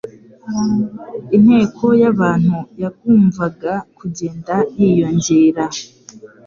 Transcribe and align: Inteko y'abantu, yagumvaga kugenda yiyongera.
Inteko 1.35 1.85
y'abantu, 2.01 2.57
yagumvaga 2.81 3.73
kugenda 3.97 4.55
yiyongera. 4.75 5.65